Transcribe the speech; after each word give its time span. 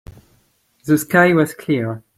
The 0.85 0.97
sky 0.97 1.31
was 1.33 1.53
clear. 1.53 2.01